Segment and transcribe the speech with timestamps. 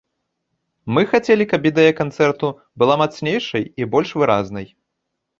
[0.97, 2.47] Мы хацелі, каб ідэя канцэрту
[2.83, 4.65] была мацнейшай і больш выразнай.